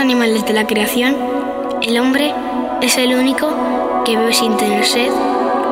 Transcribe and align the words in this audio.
animales 0.00 0.44
de 0.44 0.52
la 0.52 0.66
creación, 0.66 1.16
el 1.82 1.98
hombre 1.98 2.34
es 2.82 2.96
el 2.98 3.14
único 3.14 3.48
que 4.04 4.16
bebe 4.16 4.32
sin 4.32 4.56
tener 4.56 4.84
sed, 4.84 5.10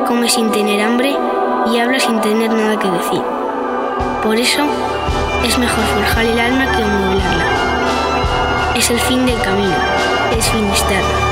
come 0.07 0.29
sin 0.29 0.51
tener 0.51 0.81
hambre 0.81 1.15
y 1.71 1.77
habla 1.77 1.99
sin 1.99 2.19
tener 2.21 2.51
nada 2.51 2.79
que 2.79 2.89
decir. 2.89 3.21
Por 4.23 4.37
eso 4.37 4.63
es 5.45 5.57
mejor 5.57 5.83
forjar 5.83 6.25
el 6.25 6.39
alma 6.39 6.65
que 6.71 6.83
amueblarla. 6.83 7.45
Es 8.75 8.89
el 8.89 8.99
fin 8.99 9.25
del 9.25 9.39
camino, 9.41 9.75
es 10.31 10.53
disfrutar 10.53 11.26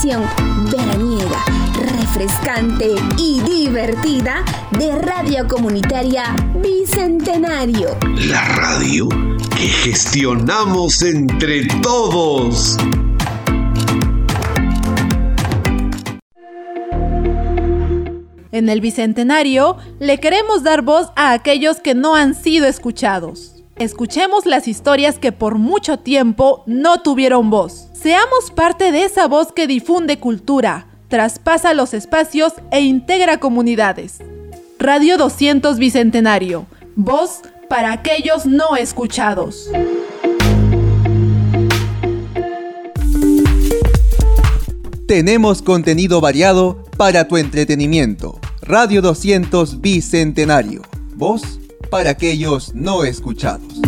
programación 0.00 0.22
veraniega, 0.70 1.44
refrescante 1.98 2.94
y 3.18 3.40
divertida 3.40 4.44
de 4.72 4.96
Radio 4.98 5.46
Comunitaria 5.46 6.34
Bicentenario. 6.62 7.96
La 8.28 8.42
radio 8.44 9.08
que 9.56 9.66
gestionamos 9.66 11.02
entre 11.02 11.66
todos. 11.82 12.76
En 18.52 18.68
el 18.68 18.80
Bicentenario 18.80 19.76
le 19.98 20.18
queremos 20.18 20.62
dar 20.62 20.82
voz 20.82 21.10
a 21.16 21.32
aquellos 21.32 21.78
que 21.80 21.94
no 21.94 22.14
han 22.14 22.34
sido 22.34 22.66
escuchados. 22.66 23.59
Escuchemos 23.80 24.44
las 24.44 24.68
historias 24.68 25.18
que 25.18 25.32
por 25.32 25.54
mucho 25.54 25.98
tiempo 25.98 26.62
no 26.66 27.00
tuvieron 27.00 27.48
voz. 27.48 27.88
Seamos 27.94 28.50
parte 28.54 28.92
de 28.92 29.04
esa 29.04 29.26
voz 29.26 29.52
que 29.52 29.66
difunde 29.66 30.18
cultura, 30.18 30.86
traspasa 31.08 31.72
los 31.72 31.94
espacios 31.94 32.52
e 32.72 32.82
integra 32.82 33.38
comunidades. 33.40 34.18
Radio 34.78 35.16
200 35.16 35.78
Bicentenario. 35.78 36.66
Voz 36.94 37.40
para 37.70 37.92
aquellos 37.92 38.44
no 38.44 38.76
escuchados. 38.76 39.70
Tenemos 45.08 45.62
contenido 45.62 46.20
variado 46.20 46.84
para 46.98 47.26
tu 47.28 47.38
entretenimiento. 47.38 48.38
Radio 48.60 49.00
200 49.00 49.80
Bicentenario. 49.80 50.82
Voz 51.14 51.60
para 51.90 52.10
aquellos 52.10 52.74
no 52.74 53.04
escuchados. 53.04 53.80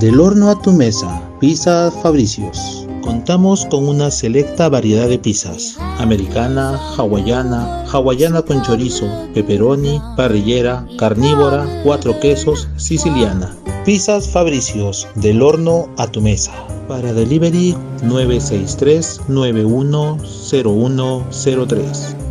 Del 0.00 0.20
horno 0.20 0.50
a 0.50 0.62
tu 0.62 0.72
mesa, 0.72 1.22
Pizza 1.40 1.90
Fabricios. 2.02 2.86
Contamos 3.02 3.66
con 3.66 3.88
una 3.88 4.10
selecta 4.10 4.68
variedad 4.68 5.08
de 5.08 5.18
pizzas, 5.18 5.78
americana, 5.98 6.78
hawaiana, 6.96 7.84
hawaiana 7.90 8.42
con 8.42 8.62
chorizo, 8.62 9.06
pepperoni, 9.34 10.00
parrillera, 10.16 10.86
carnívora, 10.98 11.66
cuatro 11.82 12.20
quesos, 12.20 12.68
siciliana. 12.76 13.56
Pizzas 13.84 14.28
Fabricios, 14.28 15.08
del 15.16 15.42
horno 15.42 15.88
a 15.96 16.06
tu 16.06 16.20
mesa. 16.20 16.52
Para 16.86 17.12
delivery 17.12 17.74
963 18.02 19.22
910103 19.28 22.27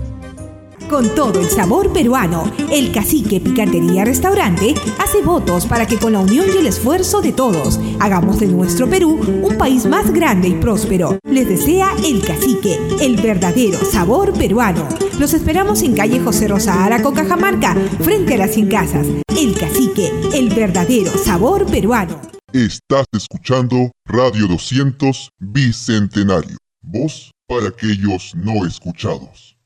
con 0.88 1.14
todo 1.16 1.40
el 1.40 1.50
sabor 1.50 1.92
peruano. 1.92 2.52
El 2.72 2.92
Cacique 2.92 3.40
Picantería 3.40 4.06
Restaurante 4.06 4.74
hace 5.00 5.22
votos 5.22 5.66
para 5.66 5.86
que 5.86 5.98
con 5.98 6.14
la 6.14 6.20
unión 6.20 6.48
y 6.54 6.58
el 6.58 6.68
esfuerzo 6.68 7.22
de 7.22 7.34
todos 7.34 7.80
hagamos 8.00 8.40
de 8.40 8.48
nuestro 8.48 8.90
Perú 8.90 9.20
un 9.44 9.58
país 9.58 9.86
más 9.86 10.12
grande 10.12 10.48
y 10.50 10.54
próspero. 10.54 11.20
Les 11.24 11.48
desea 11.48 11.90
El 12.04 12.24
Cacique, 12.26 12.80
el 13.02 13.18
verdadero 13.18 13.78
sabor 13.80 14.34
peruano. 14.34 14.88
Los 15.20 15.34
esperamos 15.34 15.82
en 15.82 15.96
calle 15.96 16.20
José 16.20 16.48
Rosa 16.48 16.86
Araco, 16.86 17.14
Cajamarca, 17.14 17.76
frente 18.02 18.36
a 18.36 18.38
las 18.38 18.54
100 18.54 18.70
casas. 18.70 19.08
El 19.36 19.58
Cacique, 19.58 20.12
el 20.34 20.50
verdadero 20.50 21.12
sabor 21.18 21.66
peruano. 21.66 22.22
Estás 22.54 23.06
escuchando 23.12 23.92
Radio 24.06 24.48
200 24.48 25.32
Bicentenario. 25.40 26.58
Voz 26.82 27.32
para 27.48 27.68
aquellos 27.68 28.34
no 28.36 28.66
escuchados. 28.66 29.57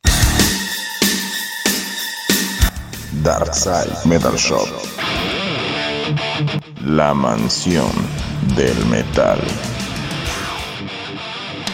Darkside 3.24 3.94
Metal 4.06 4.36
Shop. 4.36 4.68
La 6.84 7.14
mansión 7.14 7.92
del 8.56 8.86
metal. 8.88 9.40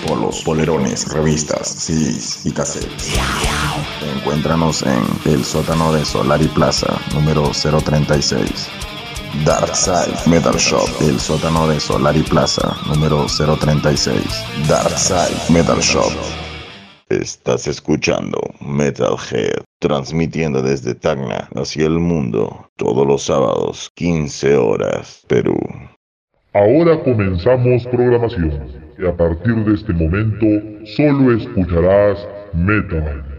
Polos, 0.06 0.41
polerones, 0.44 1.07
revistas, 1.13 1.69
CDs 1.69 2.46
y 2.46 2.52
cassettes. 2.52 3.13
Encuéntranos 4.18 4.84
en 4.84 5.06
el 5.25 5.46
sótano 5.46 5.94
de 5.94 6.03
Solari 6.03 6.50
Plaza, 6.50 7.00
número 7.13 7.52
036. 7.52 8.68
Darkside 9.46 10.18
Metal 10.25 10.56
Shop, 10.57 10.90
el 11.02 11.18
sótano 11.18 11.68
de 11.68 11.80
Solari 11.80 12.24
Plaza, 12.24 12.75
número 12.88 13.25
036. 13.25 14.22
Darkside 14.68 15.38
Metal 15.50 15.80
Shop. 15.80 16.12
Estás 17.09 17.68
escuchando 17.68 18.38
Metalhead, 18.59 19.63
transmitiendo 19.79 20.62
desde 20.62 20.94
Tacna 20.94 21.47
hacia 21.56 21.85
el 21.85 22.00
mundo, 22.00 22.69
todos 22.75 23.07
los 23.07 23.23
sábados, 23.23 23.90
15 23.95 24.57
horas, 24.57 25.23
Perú. 25.29 25.57
Ahora 26.54 27.01
comenzamos 27.01 27.88
programación 27.88 28.62
y 29.00 29.07
a 29.07 29.15
partir 29.15 29.56
de 29.56 29.75
este 29.75 29.94
momento 29.94 30.45
solo 30.98 31.38
escucharás 31.38 32.27
metal. 32.54 33.37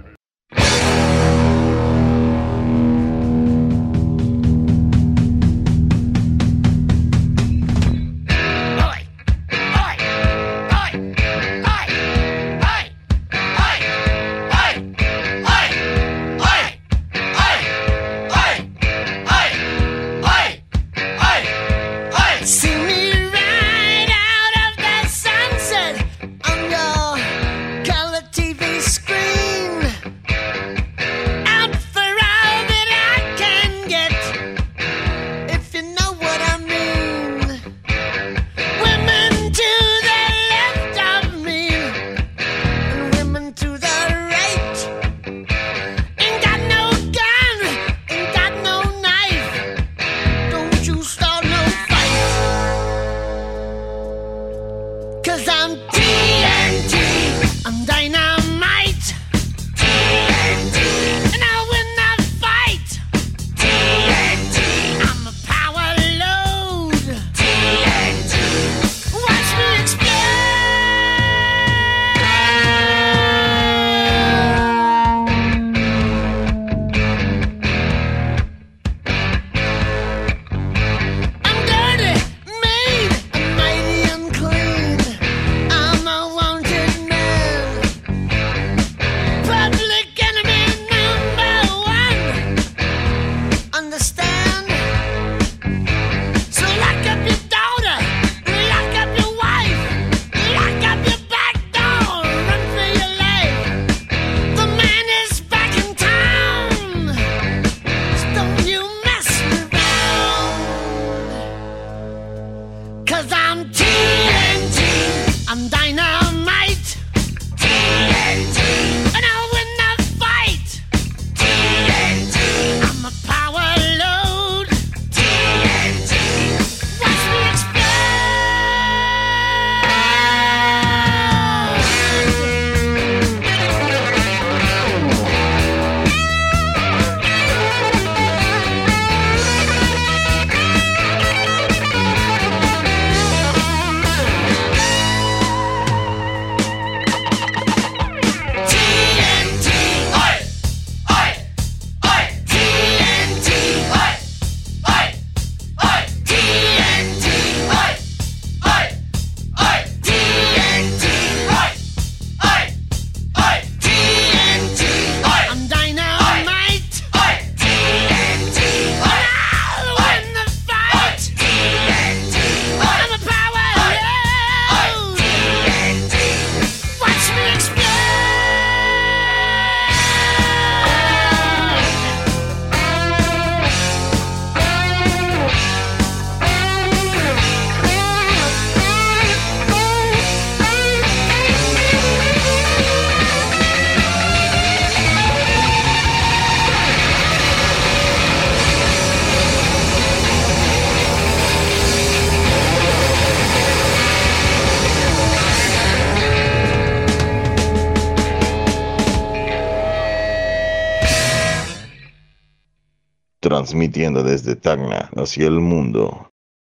Transmitiendo 213.68 214.22
desde 214.22 214.56
Tacna 214.56 215.10
hacia 215.14 215.46
el 215.46 215.60
mundo 215.60 216.32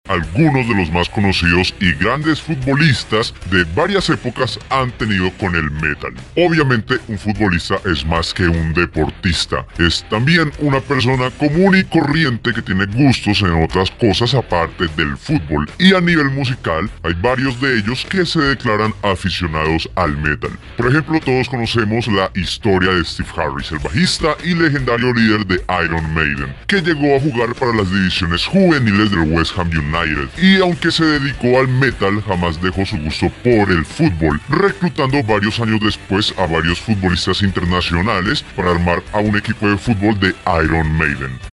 algunos 0.09 0.67
de 0.67 0.75
los 0.75 0.91
más 0.91 1.07
conocidos 1.07 1.73
y 1.79 1.93
grandes 1.93 2.41
futbolistas 2.41 3.33
de 3.49 3.63
varias 3.73 4.09
épocas 4.09 4.59
han 4.69 4.91
tenido 4.97 5.31
con 5.37 5.55
el 5.55 5.71
metal. 5.71 6.13
Obviamente 6.35 6.95
un 7.07 7.17
futbolista 7.17 7.79
es 7.85 8.05
más 8.05 8.33
que 8.33 8.43
un 8.43 8.73
deportista, 8.73 9.65
es 9.79 10.05
también 10.09 10.51
una 10.59 10.81
persona 10.81 11.29
común 11.31 11.77
y 11.77 11.85
corriente 11.85 12.53
que 12.53 12.61
tiene 12.61 12.85
gustos 12.87 13.43
en 13.43 13.63
otras 13.63 13.91
cosas 13.91 14.33
aparte 14.33 14.89
del 14.97 15.15
fútbol 15.15 15.69
y 15.79 15.93
a 15.93 16.01
nivel 16.01 16.31
musical 16.31 16.89
hay 17.03 17.13
varios 17.21 17.61
de 17.61 17.77
ellos 17.77 18.05
que 18.09 18.25
se 18.25 18.41
declaran 18.41 18.93
aficionados 19.03 19.89
al 19.95 20.17
metal. 20.17 20.51
Por 20.75 20.87
ejemplo 20.87 21.21
todos 21.21 21.47
conocemos 21.47 22.07
la 22.07 22.29
historia 22.35 22.91
de 22.91 23.05
Steve 23.05 23.29
Harris, 23.37 23.71
el 23.71 23.79
bajista 23.79 24.35
y 24.43 24.53
legendario 24.53 25.13
líder 25.13 25.45
de 25.47 25.63
Iron 25.85 26.13
Maiden, 26.13 26.53
que 26.67 26.81
llegó 26.81 27.15
a 27.15 27.21
jugar 27.21 27.55
para 27.55 27.73
las 27.73 27.89
divisiones 27.89 28.45
juveniles 28.45 29.09
del 29.09 29.31
West 29.31 29.57
Ham 29.57 29.69
United 29.69 29.92
y 30.37 30.59
aunque 30.59 30.91
se 30.91 31.05
dedicó 31.05 31.59
al 31.59 31.67
metal, 31.67 32.21
jamás 32.23 32.61
dejó 32.61 32.85
su 32.85 32.97
gusto 32.97 33.29
por 33.43 33.71
el 33.71 33.85
fútbol, 33.85 34.41
reclutando 34.49 35.23
varios 35.23 35.59
años 35.59 35.79
después 35.81 36.33
a 36.37 36.47
varios 36.47 36.79
futbolistas 36.79 37.43
internacionales 37.43 38.43
para 38.55 38.71
armar 38.71 39.03
a 39.11 39.19
un 39.19 39.37
equipo 39.37 39.69
de 39.69 39.77
fútbol 39.77 40.19
de 40.19 40.33
Iron 40.63 40.91
Maiden. 40.97 41.52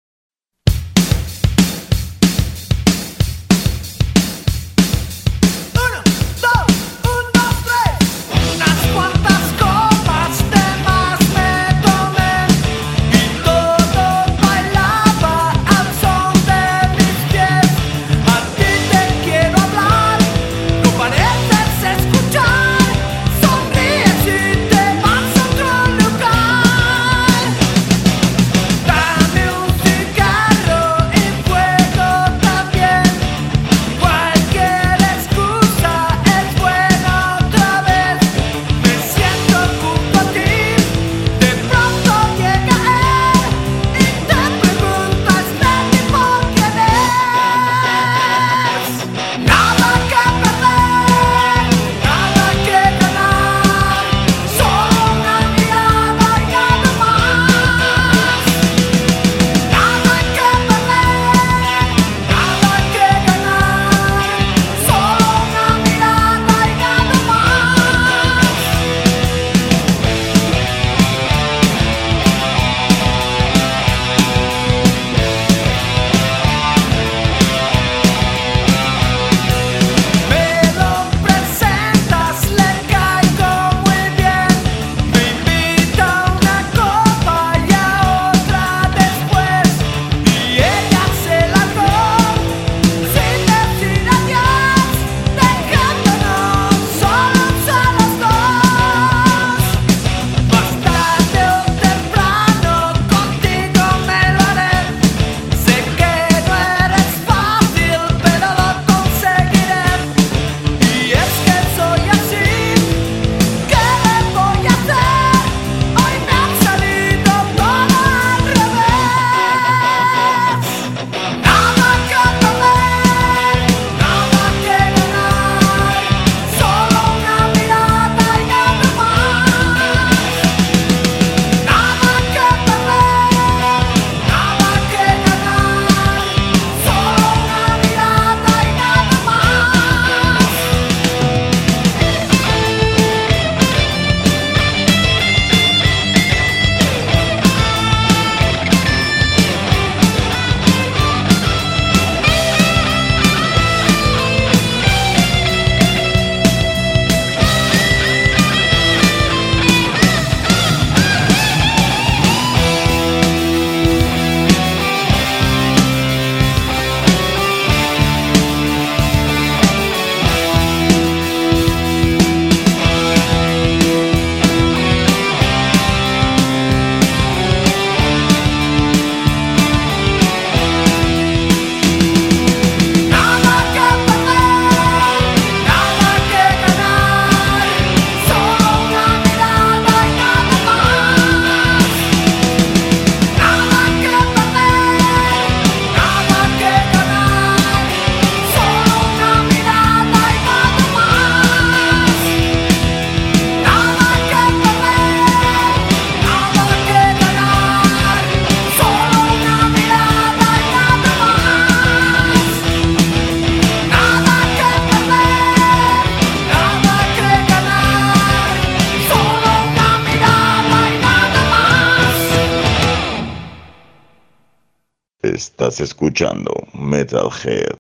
Estás 225.78 225.90
escuchando 225.90 226.52
Metalhead. 226.74 227.76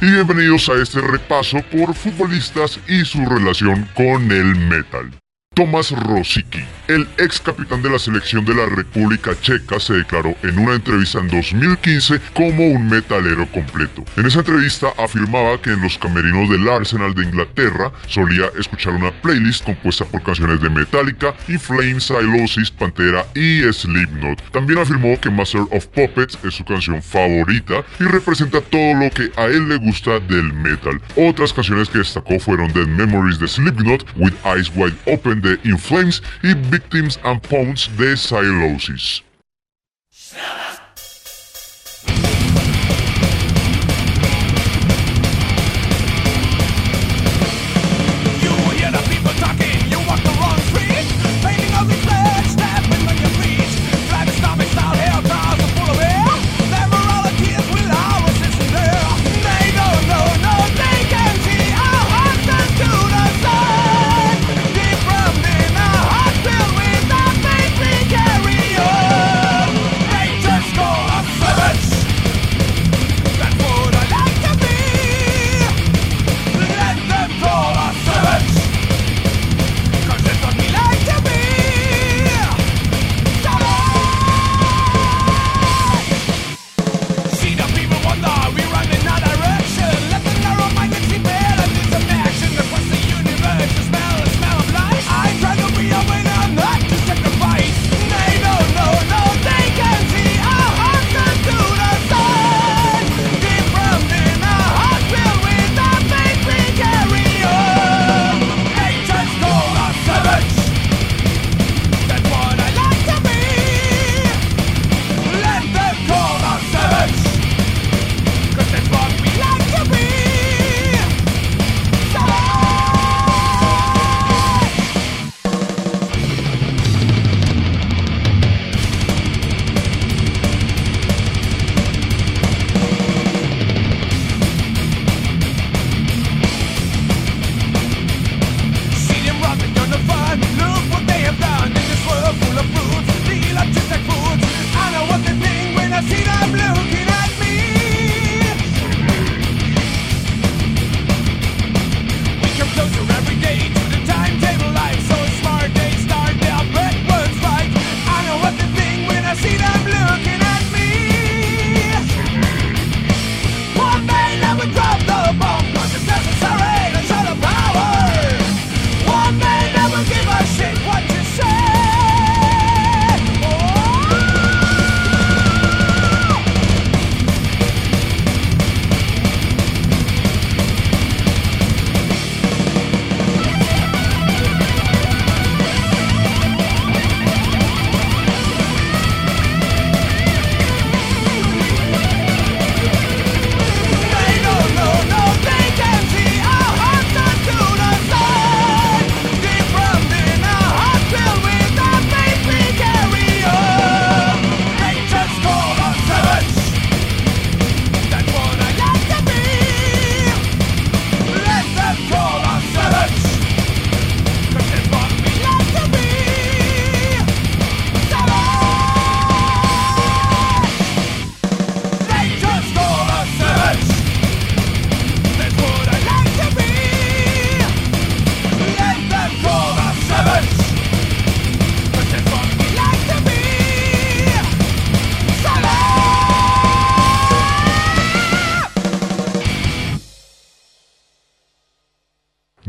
Y 0.00 0.10
bienvenidos 0.12 0.70
a 0.70 0.80
este 0.80 1.02
repaso 1.02 1.58
por 1.70 1.92
futbolistas 1.94 2.80
y 2.88 3.04
su 3.04 3.22
relación 3.26 3.86
con 3.94 4.32
el 4.32 4.54
metal. 4.54 5.12
Tomás 5.54 5.90
Rosicki, 5.90 6.64
el 6.92 7.08
ex 7.16 7.40
capitán 7.40 7.82
de 7.82 7.90
la 7.90 7.98
selección 7.98 8.44
de 8.44 8.54
la 8.54 8.66
República 8.66 9.32
Checa, 9.40 9.80
se 9.80 9.94
declaró 9.94 10.34
en 10.42 10.58
una 10.58 10.74
entrevista 10.74 11.20
en 11.20 11.28
2015 11.28 12.20
como 12.34 12.66
un 12.66 12.88
metalero 12.88 13.50
completo. 13.50 14.04
En 14.16 14.26
esa 14.26 14.40
entrevista 14.40 14.88
afirmaba 14.98 15.60
que 15.60 15.70
en 15.70 15.80
los 15.80 15.96
camerinos 15.96 16.50
del 16.50 16.68
Arsenal 16.68 17.14
de 17.14 17.24
Inglaterra 17.24 17.92
solía 18.06 18.46
escuchar 18.58 18.92
una 18.92 19.10
playlist 19.10 19.64
compuesta 19.64 20.04
por 20.04 20.22
canciones 20.22 20.60
de 20.60 20.68
Metallica, 20.68 21.32
Flames, 21.58 22.04
Sylosis, 22.04 22.70
Pantera 22.70 23.24
y 23.34 23.62
Slipknot. 23.72 24.50
También 24.50 24.78
afirmó 24.78 25.18
que 25.20 25.30
Master 25.30 25.62
of 25.70 25.86
Puppets 25.86 26.38
es 26.44 26.54
su 26.54 26.64
canción 26.64 27.02
favorita 27.02 27.84
y 28.00 28.04
representa 28.04 28.60
todo 28.60 28.94
lo 28.94 29.10
que 29.10 29.30
a 29.36 29.46
él 29.46 29.68
le 29.68 29.76
gusta 29.76 30.20
del 30.20 30.52
metal. 30.52 31.00
Otras 31.16 31.52
canciones 31.52 31.88
que 31.88 31.98
destacó 31.98 32.38
fueron 32.38 32.72
Dead 32.72 32.86
Memories 32.86 33.38
de 33.38 33.48
Slipknot, 33.48 34.04
With 34.16 34.34
Eyes 34.44 34.70
Wide 34.74 34.96
Open 35.06 35.40
de 35.40 35.58
In 35.64 35.78
Flames 35.78 36.22
y 36.42 36.54
Victims 36.82 37.18
and 37.24 37.42
Pounds 37.42 37.86
de 37.96 38.16
Sylosis. 38.16 39.22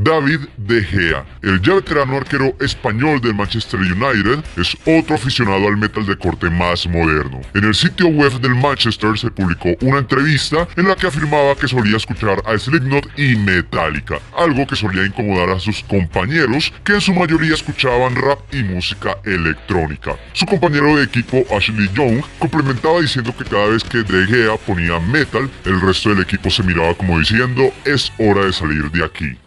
David 0.04 0.42
De 0.58 0.84
Gea, 0.84 1.26
el 1.42 1.62
ya 1.62 1.76
veterano 1.76 2.18
arquero 2.18 2.54
español 2.60 3.22
del 3.22 3.36
Manchester 3.36 3.80
United, 3.80 4.44
es 4.58 4.76
otro 4.86 5.16
aficionado 5.16 5.66
al 5.66 5.78
metal 5.78 6.06
de 6.06 6.18
corte 6.18 6.50
más 6.50 6.86
moderno. 6.88 7.40
En 7.54 7.64
el 7.64 7.74
sitio 7.74 8.08
web 8.08 8.34
del 8.42 8.54
Manchester 8.54 9.18
se 9.18 9.32
publicó 9.32 9.70
una 9.80 10.00
entrevista 10.00 10.68
en 10.76 10.90
la 10.90 10.98
que 10.98 11.08
afirmaba 11.08 11.56
que 11.56 11.70
solía 11.70 11.96
escuchar 11.96 12.44
a 12.46 12.58
Slipknot 12.58 13.18
y 13.18 13.38
Metallica, 13.38 14.20
algo 14.38 14.68
que 14.68 14.76
solía 14.76 15.06
incomodar 15.06 15.52
a 15.52 15.60
sus 15.60 15.82
compañeros, 15.84 16.74
que 16.84 16.96
en 16.96 17.02
su 17.02 17.14
mayoría 17.14 17.54
escuchaban 17.54 18.16
rap 18.16 18.40
y 18.54 18.62
música 18.62 19.18
electrónica. 19.24 20.18
Su 20.34 20.46
compañero 20.46 20.98
de 20.98 21.04
equipo 21.04 21.46
Ashley 21.56 21.90
Young 21.96 22.22
complementaba 22.40 23.00
diciendo 23.00 23.34
que 23.38 23.46
cada 23.46 23.68
vez 23.68 23.86
que 23.86 24.04
De 24.04 24.26
Gea 24.28 24.58
ponía 24.68 25.00
metal, 25.00 25.50
el 25.64 25.80
resto 25.80 26.10
del 26.10 26.24
equipo 26.24 26.50
se 26.50 26.64
miraba 26.64 26.94
como 26.94 27.20
diciendo 27.20 27.72
es 27.86 28.12
hora 28.18 28.46
de 28.46 28.52
salir 28.52 28.92
de 28.92 29.06
aquí. 29.06 29.38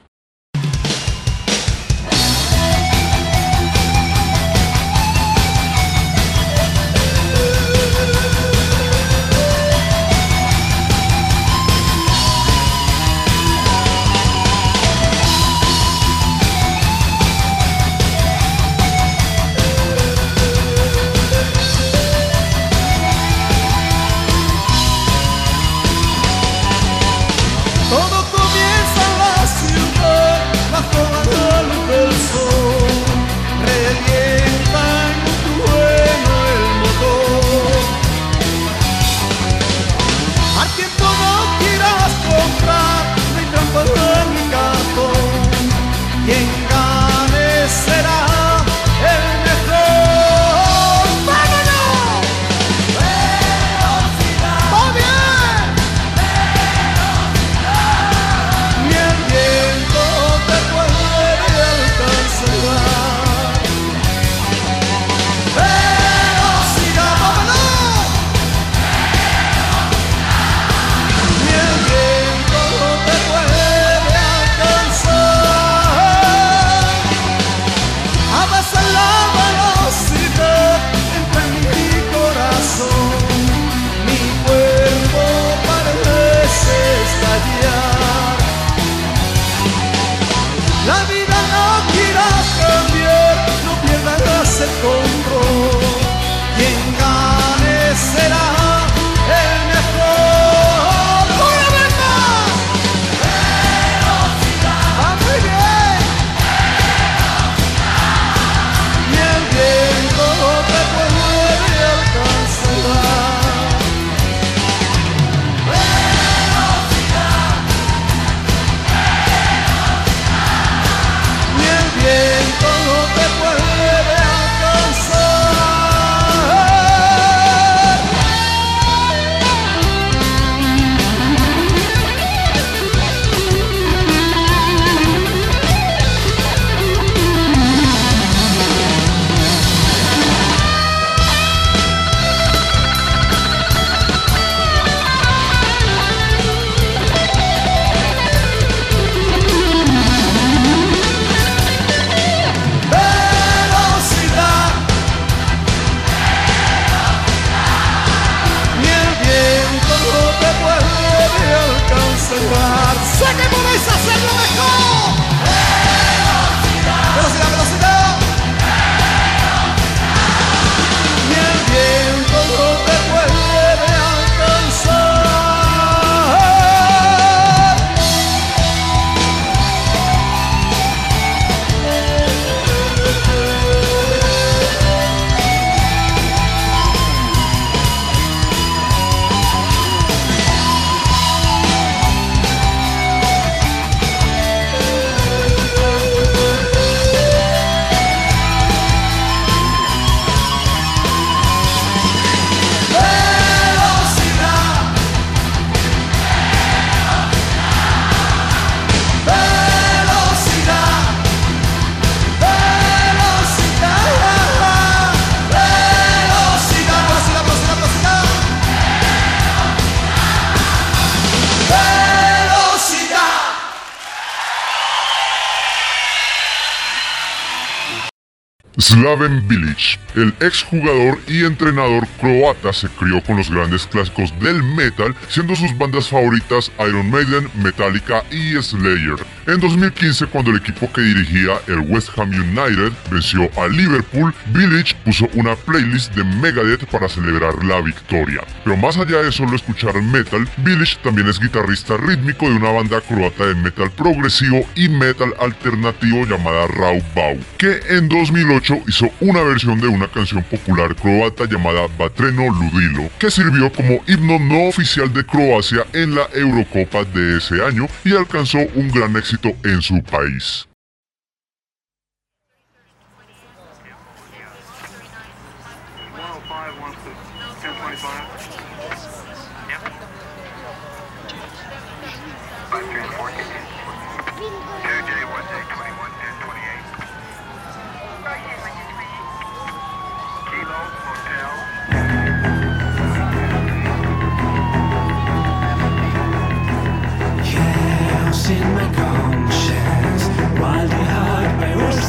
Slaven 228.96 229.46
Bilic, 229.46 229.98
el 230.14 230.32
exjugador 230.40 231.18
y 231.28 231.44
entrenador 231.44 232.08
croata, 232.18 232.72
se 232.72 232.88
crió 232.88 233.22
con 233.22 233.36
los 233.36 233.50
grandes 233.50 233.86
clásicos 233.86 234.32
del 234.40 234.62
metal, 234.62 235.14
siendo 235.28 235.54
sus 235.54 235.76
bandas 235.76 236.08
favoritas 236.08 236.72
Iron 236.78 237.10
Maiden, 237.10 237.50
Metallica 237.62 238.24
y 238.30 238.54
Slayer. 238.54 239.18
En 239.46 239.60
2015, 239.60 240.26
cuando 240.28 240.50
el 240.50 240.56
equipo 240.56 240.90
que 240.90 241.02
dirigía, 241.02 241.60
el 241.66 241.80
West 241.80 242.08
Ham 242.16 242.30
United, 242.30 242.90
venció 243.10 243.50
a 243.60 243.68
Liverpool, 243.68 244.32
Bilic 244.46 244.94
puso 245.04 245.28
una 245.34 245.54
playlist 245.54 246.14
de 246.14 246.24
Megadeth 246.24 246.86
para 246.86 247.06
celebrar 247.06 247.62
la 247.64 247.82
victoria. 247.82 248.40
Pero 248.64 248.78
más 248.78 248.96
allá 248.96 249.22
de 249.22 249.30
solo 249.30 249.56
escuchar 249.56 250.00
metal, 250.00 250.48
Bilic 250.56 251.02
también 251.02 251.28
es 251.28 251.38
guitarrista 251.38 251.98
rítmico 251.98 252.48
de 252.48 252.56
una 252.56 252.72
banda 252.72 253.02
croata 253.02 253.44
de 253.44 253.54
metal 253.56 253.90
progresivo 253.90 254.66
y 254.74 254.88
metal 254.88 255.34
alternativo 255.38 256.24
llamada 256.24 256.66
Rau 256.68 257.02
Bau, 257.14 257.38
que 257.58 257.78
en 257.90 258.08
2008 258.08 258.85
hizo 258.86 259.10
una 259.20 259.42
versión 259.42 259.80
de 259.80 259.88
una 259.88 260.08
canción 260.08 260.42
popular 260.44 260.94
croata 260.94 261.44
llamada 261.44 261.86
Batreno 261.98 262.44
Ludilo, 262.50 263.10
que 263.18 263.30
sirvió 263.30 263.72
como 263.72 264.00
himno 264.06 264.38
no 264.38 264.68
oficial 264.68 265.12
de 265.12 265.24
Croacia 265.24 265.86
en 265.92 266.14
la 266.14 266.28
Eurocopa 266.34 267.04
de 267.04 267.38
ese 267.38 267.62
año 267.64 267.86
y 268.04 268.14
alcanzó 268.14 268.58
un 268.74 268.88
gran 268.90 269.16
éxito 269.16 269.52
en 269.64 269.82
su 269.82 270.02
país. 270.02 270.66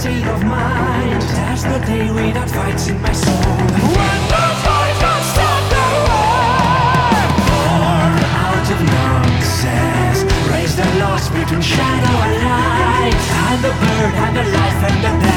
State 0.08 0.28
of 0.28 0.44
mind. 0.44 1.22
There's 1.22 1.64
no 1.66 1.78
day 1.86 2.10
without 2.12 2.50
fights 2.50 2.88
in 2.88 3.02
my 3.02 3.12
soul. 3.12 3.56
When 3.96 4.20
the 4.32 4.46
fight 4.64 4.96
don't 5.04 5.26
stop 5.34 5.62
the 5.74 5.86
war, 6.08 7.24
born 7.50 8.16
out 8.46 8.68
of 8.76 8.80
nonsense, 8.96 10.20
raise 10.52 10.76
the 10.78 10.88
lost 11.02 11.34
between 11.34 11.62
shadow 11.62 12.16
and 12.26 12.36
light, 12.48 13.22
and 13.48 13.60
the 13.66 13.74
bird 13.82 14.14
and 14.26 14.34
the 14.38 14.46
life 14.58 14.82
and 14.90 14.98
the 15.04 15.26
death. 15.26 15.37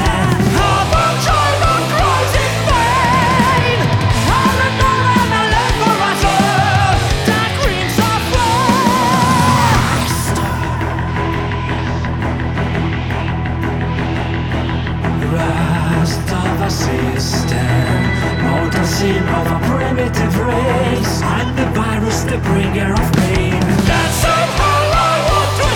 I'm 21.22 21.56
the 21.56 21.66
virus, 21.78 22.22
the 22.24 22.38
bringer 22.38 22.92
of 22.92 23.12
pain. 23.20 23.60
That's 23.88 24.16
somehow 24.24 24.80
I 25.06 25.14
want 25.28 25.50
to. 25.58 25.68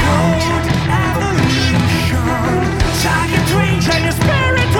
Code 0.00 0.42
evolution. 1.02 1.82
Target 3.02 3.48
range 3.58 3.88
and 3.96 4.14
spirit. 4.14 4.70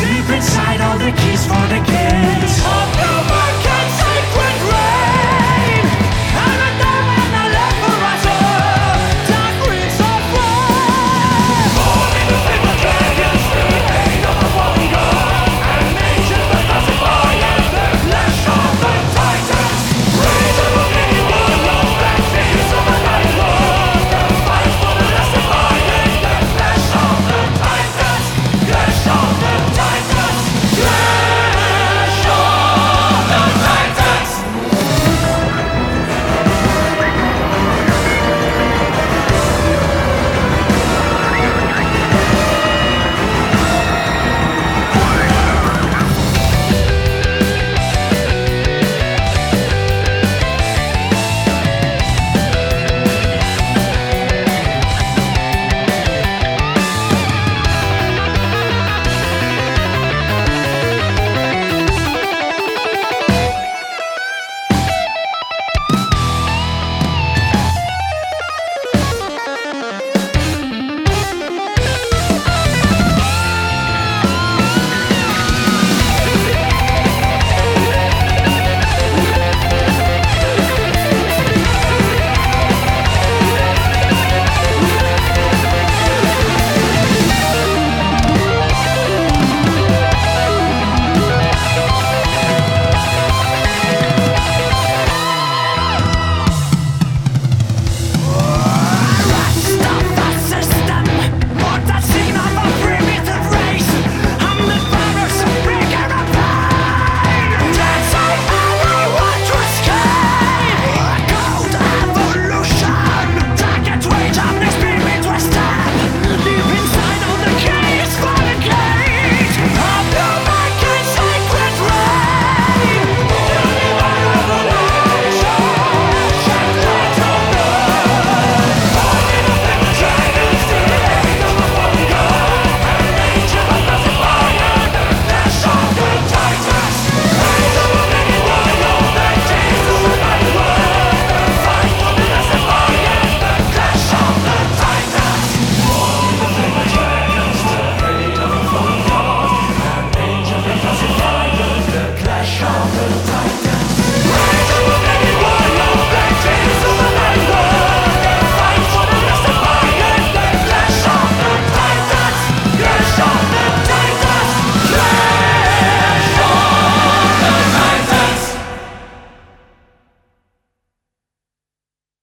Deep 0.00 0.28
inside 0.36 0.80
all 0.80 0.98
the 0.98 1.12
keys 1.20 1.46
for 1.46 1.64
the 1.72 1.80
gates. 1.86 3.41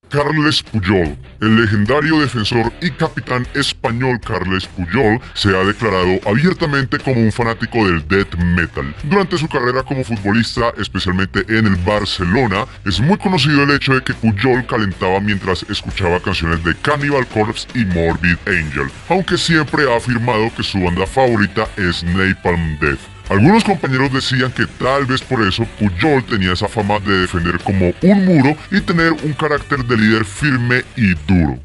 Carles 0.09 0.63
Puyol. 0.63 1.17
El 1.41 1.61
legendario 1.61 2.19
defensor 2.19 2.71
y 2.81 2.91
capitán 2.91 3.47
español 3.53 4.19
Carles 4.19 4.67
Puyol 4.67 5.19
se 5.33 5.49
ha 5.49 5.63
declarado 5.63 6.19
abiertamente 6.25 6.97
como 6.99 7.21
un 7.21 7.31
fanático 7.31 7.85
del 7.85 8.05
death 8.07 8.35
metal. 8.35 8.93
Durante 9.03 9.37
su 9.37 9.47
carrera 9.47 9.83
como 9.83 10.03
futbolista, 10.03 10.73
especialmente 10.77 11.45
en 11.47 11.67
el 11.67 11.75
Barcelona, 11.77 12.65
es 12.85 12.99
muy 12.99 13.17
conocido 13.17 13.63
el 13.63 13.71
hecho 13.71 13.93
de 13.93 14.03
que 14.03 14.13
Puyol 14.13 14.65
calentaba 14.65 15.19
mientras 15.19 15.63
escuchaba 15.69 16.19
canciones 16.19 16.63
de 16.63 16.75
Cannibal 16.75 17.27
Corpse 17.27 17.67
y 17.75 17.85
Morbid 17.85 18.37
Angel, 18.47 18.89
aunque 19.07 19.37
siempre 19.37 19.91
ha 19.91 19.97
afirmado 19.97 20.51
que 20.55 20.63
su 20.63 20.79
banda 20.79 21.05
favorita 21.05 21.67
es 21.77 22.03
Napalm 22.03 22.79
Death. 22.79 23.18
Algunos 23.29 23.63
compañeros 23.63 24.11
decían 24.11 24.51
que 24.51 24.65
tal 24.65 25.05
vez 25.05 25.21
por 25.21 25.47
eso 25.47 25.63
Puyol 25.77 26.25
tenía 26.25 26.53
esa 26.53 26.67
fama 26.67 26.99
de 26.99 27.19
defender 27.19 27.59
como 27.59 27.93
un 28.01 28.25
muro 28.25 28.57
y 28.71 28.81
tener 28.81 29.13
un 29.13 29.33
carácter 29.33 29.85
de 29.85 29.97
líder 29.97 30.25
firme 30.25 30.83
y 30.95 31.13
duro. 31.27 31.59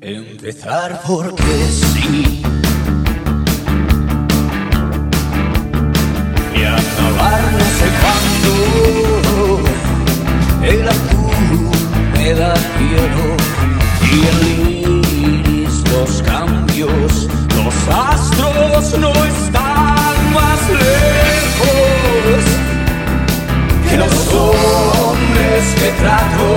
Empezar 0.00 0.98
porque 1.06 1.42
sí. 1.70 2.42
Y 6.56 6.62
acabar 6.62 7.42
no 7.52 7.58
sé 7.76 7.86
cuándo. 8.00 8.52
El 10.64 10.88
azul 10.88 11.70
me 12.14 12.32
da 12.32 12.56
cielo 12.56 13.36
y 14.10 14.14
el 14.26 14.40
iris 15.44 15.84
los 15.92 16.22
cambios. 16.22 17.28
Los 17.62 17.74
astros 17.88 18.39
no 18.68 19.10
están 19.24 20.32
más 20.34 20.60
lejos 20.68 22.44
que 23.88 23.96
los 23.96 24.34
hombres 24.34 25.64
que 25.76 25.88
trato. 26.00 26.48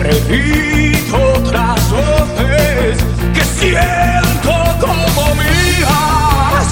Repito 0.00 1.16
otras 1.38 1.90
voces 1.90 2.98
que 3.32 3.44
siento 3.58 4.52
como 4.80 5.34
mías 5.34 6.68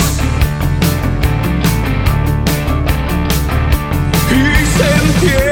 y 4.31 4.33
se 4.77 4.87
entierran 5.05 5.52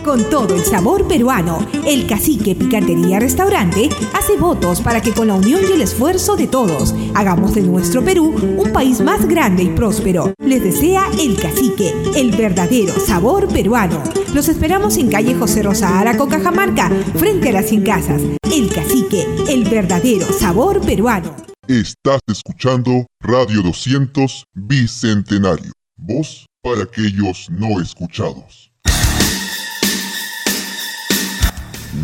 Con 0.09 0.25
todo 0.31 0.55
el 0.55 0.65
sabor 0.65 1.07
peruano, 1.07 1.59
el 1.87 2.07
Cacique 2.07 2.55
Picantería 2.55 3.21
Restaurante 3.21 3.91
hace 4.15 4.39
votos 4.39 4.81
para 4.81 5.03
que 5.03 5.13
con 5.13 5.29
la 5.29 5.35
unión 5.35 5.61
y 5.69 5.73
el 5.75 5.83
esfuerzo 5.83 6.35
de 6.35 6.47
todos 6.47 6.95
hagamos 7.15 7.55
de 7.55 7.61
nuestro 7.61 8.03
Perú 8.03 8.35
un 8.57 8.73
país 8.73 9.03
más 9.03 9.29
grande 9.29 9.65
y 9.65 9.69
próspero. 9.69 10.33
Les 10.39 10.63
desea 10.63 11.11
el 11.21 11.39
Cacique, 11.39 11.93
el 12.17 12.31
verdadero 12.31 12.99
sabor 12.99 13.49
peruano. 13.49 14.03
Los 14.33 14.49
esperamos 14.49 14.97
en 14.97 15.11
calle 15.11 15.35
José 15.35 15.63
Rosa 15.63 16.01
Ara 16.01 16.17
con 16.17 16.31
Cajamarca, 16.31 16.89
frente 17.17 17.51
a 17.51 17.53
las 17.53 17.67
100 17.67 17.83
casas. 17.83 18.23
El 18.51 18.73
Cacique, 18.73 19.27
el 19.47 19.65
verdadero 19.65 20.25
sabor 20.33 20.81
peruano. 20.81 21.37
Estás 21.67 22.21
escuchando 22.29 23.05
Radio 23.21 23.61
200 23.61 24.45
Bicentenario. 24.55 25.71
Voz 25.99 26.47
para 26.63 26.85
aquellos 26.85 27.51
no 27.51 27.79
escuchados. 27.83 28.68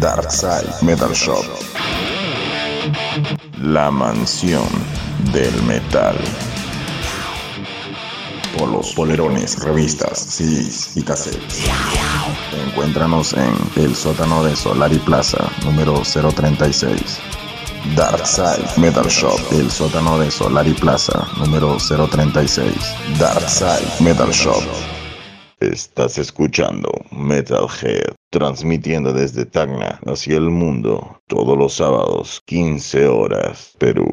Darkside 0.00 0.70
Metal 0.82 1.12
Shop. 1.12 1.44
La 3.62 3.90
mansión 3.90 4.66
del 5.32 5.62
metal. 5.62 6.16
Polos, 8.58 8.92
polerones, 8.94 9.58
revistas, 9.62 10.18
CDs 10.18 10.96
y 10.96 11.02
cassettes. 11.02 11.64
Encuéntranos 12.66 13.34
en 13.34 13.54
el 13.76 13.94
sótano 13.94 14.42
de 14.44 14.56
Solari 14.56 14.98
Plaza, 14.98 15.50
número 15.64 16.02
036. 16.02 17.20
Darkside 17.96 18.66
Metal 18.76 19.06
Shop, 19.06 19.38
el 19.52 19.70
sótano 19.70 20.18
de 20.18 20.30
Solari 20.30 20.74
Plaza, 20.74 21.26
número 21.38 21.76
036. 21.76 22.74
Darkside 23.18 23.88
Metal 24.00 24.30
Shop. 24.30 24.62
Estás 25.72 26.18
escuchando 26.18 26.90
Metalhead, 27.10 28.12
transmitiendo 28.30 29.12
desde 29.14 29.46
Tacna 29.46 29.98
hacia 30.04 30.36
el 30.36 30.50
mundo, 30.50 31.22
todos 31.26 31.56
los 31.56 31.72
sábados, 31.74 32.42
15 32.44 33.06
horas, 33.08 33.74
Perú. 33.78 34.06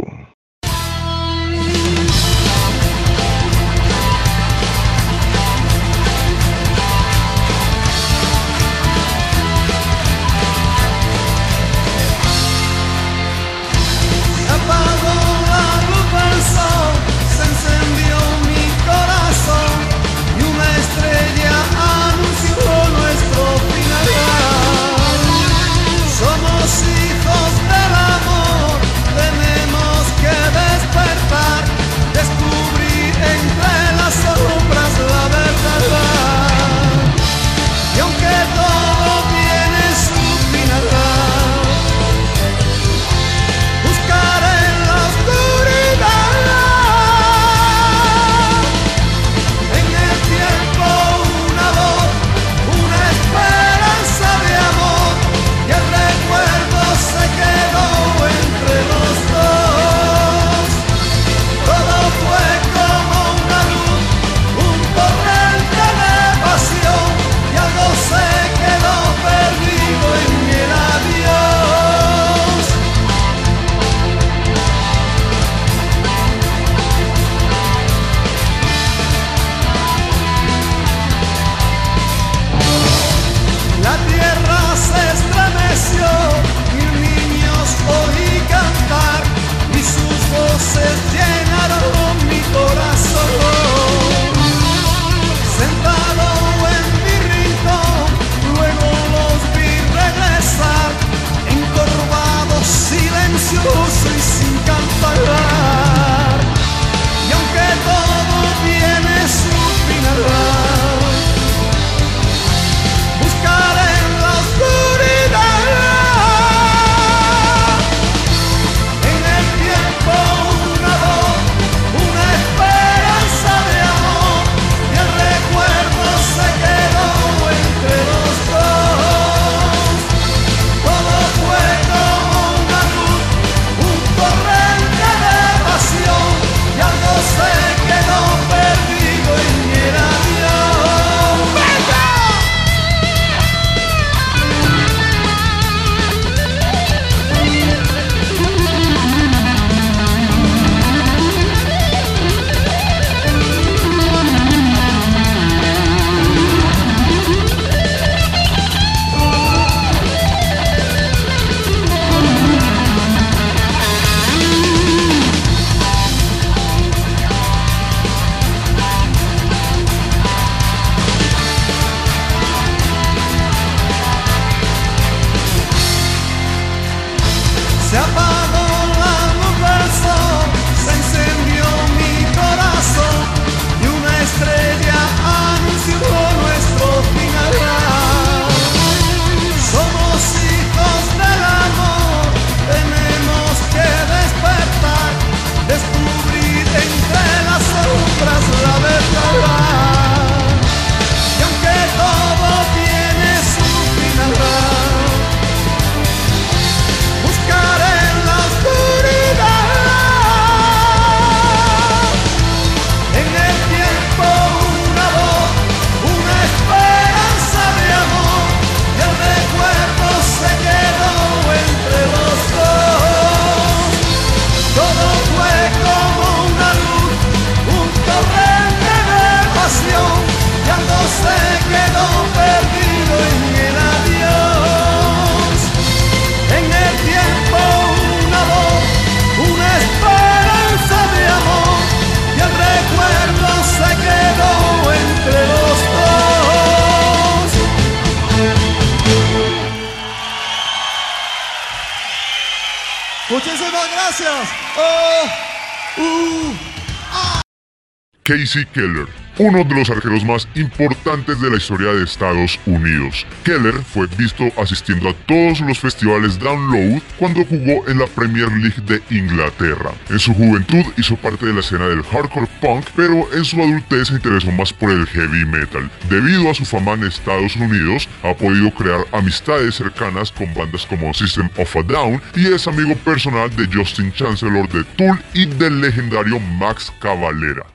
Casey 258.31 258.65
Keller, 258.73 259.07
uno 259.39 259.61
de 259.65 259.75
los 259.75 259.89
arqueros 259.89 260.23
más 260.23 260.47
importantes 260.55 261.41
de 261.41 261.49
la 261.49 261.57
historia 261.57 261.91
de 261.91 262.05
Estados 262.05 262.57
Unidos. 262.65 263.27
Keller 263.43 263.73
fue 263.73 264.07
visto 264.17 264.45
asistiendo 264.57 265.09
a 265.09 265.13
todos 265.25 265.59
los 265.59 265.77
festivales 265.77 266.39
Download 266.39 267.01
cuando 267.19 267.43
jugó 267.43 267.85
en 267.89 267.99
la 267.99 268.07
Premier 268.07 268.49
League 268.53 268.81
de 268.85 269.01
Inglaterra. 269.13 269.91
En 270.09 270.17
su 270.17 270.33
juventud 270.33 270.85
hizo 270.97 271.17
parte 271.17 271.45
de 271.45 271.55
la 271.55 271.59
escena 271.59 271.89
del 271.89 272.03
hardcore 272.03 272.47
punk, 272.61 272.85
pero 272.95 273.27
en 273.33 273.43
su 273.43 273.61
adultez 273.61 274.07
se 274.07 274.13
interesó 274.13 274.49
más 274.53 274.71
por 274.71 274.91
el 274.91 275.05
heavy 275.07 275.43
metal. 275.43 275.91
Debido 276.09 276.49
a 276.49 276.53
su 276.53 276.63
fama 276.63 276.93
en 276.93 277.03
Estados 277.03 277.57
Unidos, 277.57 278.07
ha 278.23 278.33
podido 278.33 278.71
crear 278.71 279.01
amistades 279.11 279.75
cercanas 279.75 280.31
con 280.31 280.53
bandas 280.53 280.85
como 280.85 281.13
System 281.13 281.49
of 281.57 281.75
a 281.75 281.83
Down 281.83 282.21
y 282.33 282.47
es 282.47 282.65
amigo 282.65 282.95
personal 282.95 283.53
de 283.57 283.67
Justin 283.67 284.09
Chancellor 284.13 284.69
de 284.69 284.85
Tool 284.95 285.21
y 285.33 285.47
del 285.47 285.81
legendario 285.81 286.39
Max 286.39 286.93
Cavalera. 287.01 287.65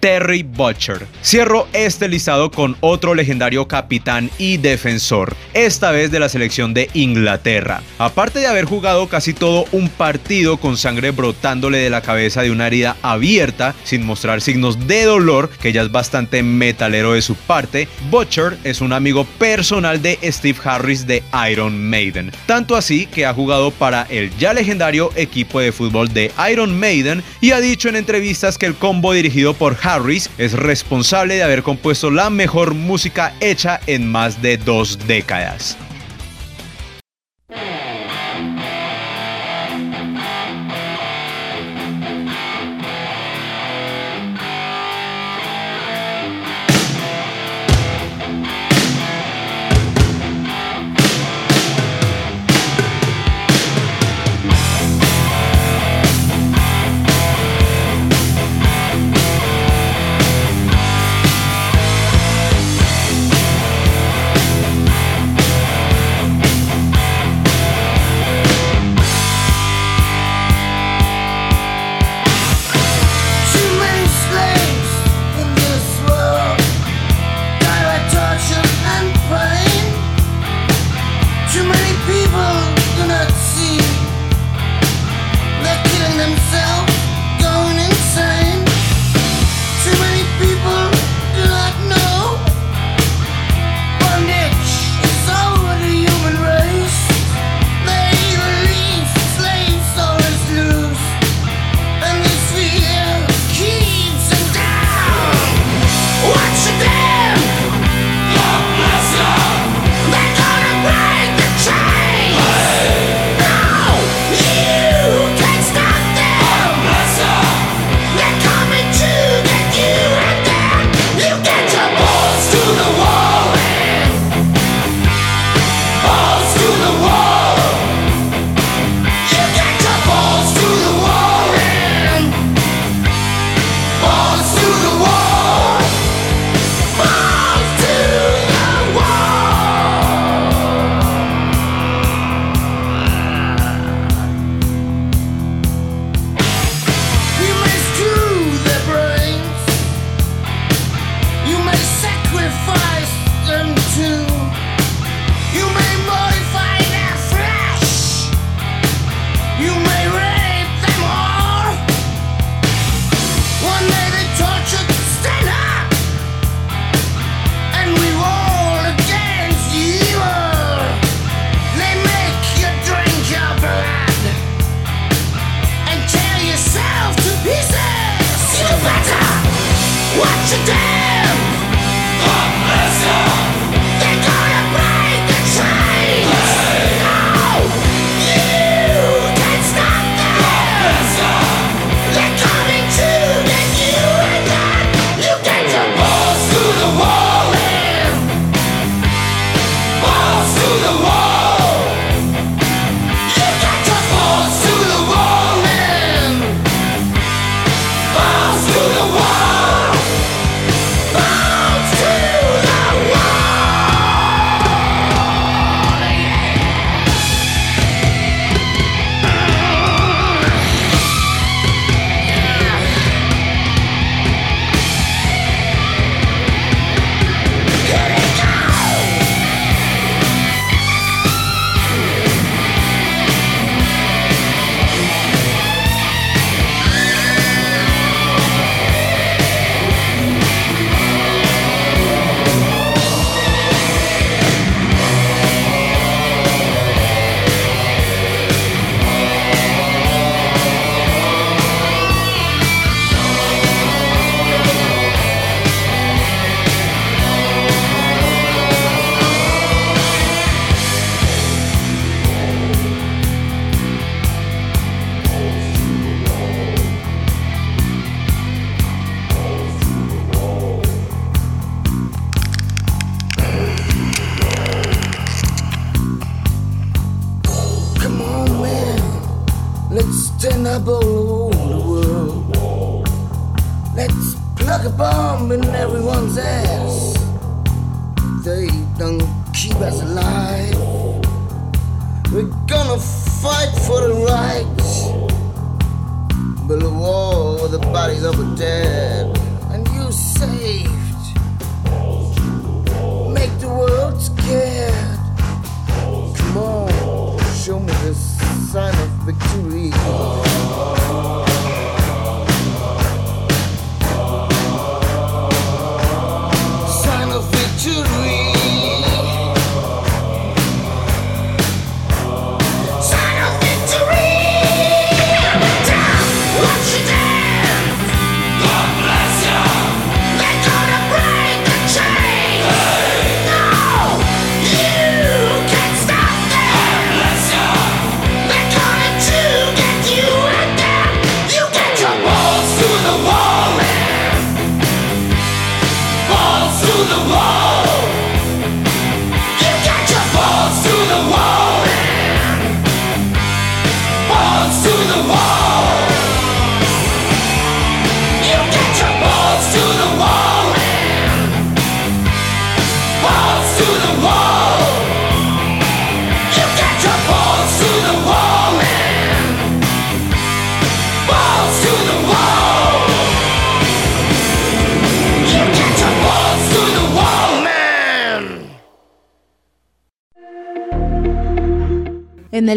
Terry 0.00 0.42
Butcher. 0.42 1.06
Cierro 1.22 1.66
este 1.72 2.08
listado 2.08 2.50
con 2.50 2.76
otro 2.80 3.14
legendario 3.14 3.66
capitán 3.66 4.30
y 4.38 4.56
defensor, 4.56 5.34
esta 5.54 5.90
vez 5.90 6.10
de 6.10 6.20
la 6.20 6.28
selección 6.28 6.74
de 6.74 6.90
Inglaterra. 6.94 7.82
Aparte 7.98 8.38
de 8.38 8.46
haber 8.46 8.64
jugado 8.64 9.08
casi 9.08 9.34
todo 9.34 9.64
un 9.72 9.88
partido 9.88 10.58
con 10.58 10.76
sangre 10.76 11.10
brotándole 11.10 11.78
de 11.78 11.90
la 11.90 12.02
cabeza 12.02 12.42
de 12.42 12.50
una 12.50 12.66
herida 12.66 12.96
abierta, 13.02 13.74
sin 13.84 14.04
mostrar 14.04 14.40
signos 14.40 14.86
de 14.86 15.04
dolor, 15.04 15.50
que 15.60 15.72
ya 15.72 15.82
es 15.82 15.90
bastante 15.90 16.42
metalero 16.42 17.14
de 17.14 17.22
su 17.22 17.34
parte, 17.34 17.88
Butcher 18.10 18.58
es 18.64 18.80
un 18.80 18.92
amigo 18.92 19.24
personal 19.38 20.00
de 20.02 20.18
Steve 20.24 20.58
Harris 20.64 21.06
de 21.06 21.22
Iron 21.50 21.88
Maiden. 21.88 22.32
Tanto 22.46 22.76
así 22.76 23.06
que 23.06 23.26
ha 23.26 23.34
jugado 23.34 23.70
para 23.70 24.02
el 24.10 24.36
ya 24.38 24.52
legendario 24.52 25.10
equipo 25.16 25.60
de 25.60 25.72
fútbol 25.72 26.12
de 26.12 26.30
Iron 26.50 26.78
Maiden 26.78 27.22
y 27.40 27.50
ha 27.52 27.60
dicho 27.60 27.88
en 27.88 27.96
entrevistas 27.96 28.58
que 28.58 28.66
el 28.66 28.74
combo 28.74 29.12
dirigido 29.12 29.54
por 29.54 29.76
Harris 29.88 30.28
es 30.36 30.52
responsable 30.52 31.36
de 31.36 31.42
haber 31.42 31.62
compuesto 31.62 32.10
la 32.10 32.28
mejor 32.28 32.74
música 32.74 33.32
hecha 33.40 33.80
en 33.86 34.06
más 34.06 34.42
de 34.42 34.58
dos 34.58 34.98
décadas. 35.06 35.78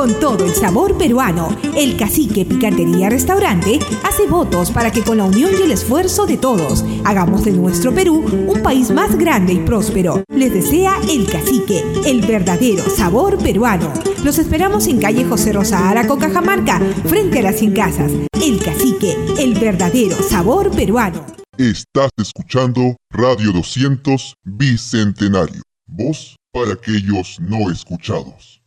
Con 0.00 0.18
todo 0.18 0.46
el 0.46 0.54
sabor 0.54 0.96
peruano, 0.96 1.54
el 1.76 1.98
Cacique 1.98 2.46
Picantería 2.46 3.10
Restaurante 3.10 3.78
hace 4.02 4.26
votos 4.26 4.70
para 4.70 4.90
que 4.90 5.02
con 5.02 5.18
la 5.18 5.24
unión 5.24 5.50
y 5.60 5.64
el 5.64 5.72
esfuerzo 5.72 6.24
de 6.24 6.38
todos 6.38 6.86
hagamos 7.04 7.44
de 7.44 7.52
nuestro 7.52 7.94
Perú 7.94 8.24
un 8.48 8.62
país 8.62 8.90
más 8.90 9.18
grande 9.18 9.52
y 9.52 9.58
próspero. 9.58 10.24
Les 10.34 10.54
desea 10.54 10.98
el 11.06 11.30
Cacique, 11.30 11.84
el 12.06 12.22
verdadero 12.22 12.82
sabor 12.88 13.36
peruano. 13.36 13.92
Los 14.24 14.38
esperamos 14.38 14.86
en 14.86 15.00
calle 15.00 15.26
José 15.26 15.52
Rosa 15.52 15.90
Araco, 15.90 16.16
Cajamarca, 16.16 16.80
frente 17.04 17.40
a 17.40 17.42
las 17.42 17.58
100 17.58 17.74
casas. 17.74 18.10
El 18.42 18.58
Cacique, 18.58 19.18
el 19.38 19.52
verdadero 19.52 20.16
sabor 20.22 20.70
peruano. 20.70 21.26
Estás 21.58 22.08
escuchando 22.16 22.96
Radio 23.10 23.52
200 23.52 24.32
Bicentenario. 24.44 25.60
Voz 25.86 26.36
para 26.54 26.72
aquellos 26.72 27.38
no 27.38 27.70
escuchados. 27.70 28.59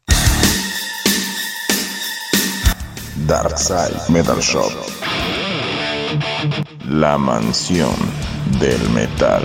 Darkside 3.28 3.98
Metal 4.10 4.40
Shop. 4.40 4.72
La 6.90 7.18
mansión 7.18 7.96
del 8.60 8.90
metal. 8.90 9.44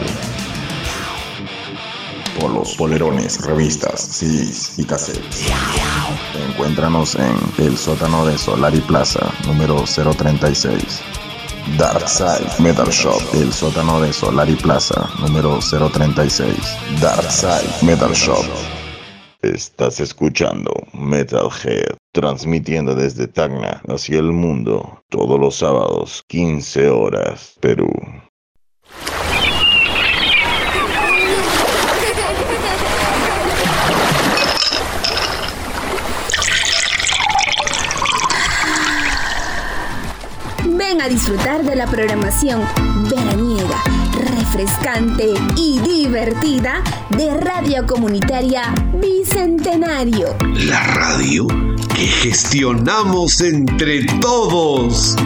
Polos, 2.41 2.75
polerones, 2.77 3.41
revistas, 3.45 4.01
CDs 4.01 4.79
y 4.79 4.85
cassettes. 4.85 5.47
Encuéntranos 6.49 7.15
en 7.15 7.37
el 7.59 7.77
sótano 7.77 8.27
de 8.27 8.37
Solari 8.37 8.81
Plaza, 8.81 9.33
número 9.47 9.85
036. 9.85 11.01
Darkside 11.77 12.49
Metal 12.59 12.89
Shop, 12.89 13.23
el 13.35 13.53
sótano 13.53 14.01
de 14.01 14.13
Solari 14.13 14.57
Plaza, 14.57 15.09
número 15.21 15.61
036. 15.61 16.53
Darkside 17.01 17.71
Metal 17.83 18.13
Shop. 18.13 18.45
Estás 19.43 20.01
escuchando 20.01 20.73
Metalhead, 20.93 21.98
transmitiendo 22.13 22.95
desde 22.95 23.29
Tacna 23.29 23.83
hacia 23.89 24.19
el 24.19 24.33
mundo, 24.33 25.05
todos 25.09 25.39
los 25.39 25.57
sábados, 25.57 26.25
15 26.29 26.89
horas, 26.91 27.57
Perú. 27.61 27.91
Ven 40.65 41.01
a 41.01 41.09
disfrutar 41.09 41.65
de 41.65 41.77
la 41.77 41.87
programación 41.87 42.63
veraniega, 43.11 43.48
refrescante 44.53 45.35
y 45.57 45.79
divertida 45.81 46.83
de 47.11 47.39
Radio 47.39 47.87
Comunitaria 47.87 48.63
Bicentenario. 48.95 50.37
La 50.67 50.83
radio 50.85 51.47
que 51.95 52.07
gestionamos 52.07 53.41
entre 53.41 54.05
todos. 54.21 55.17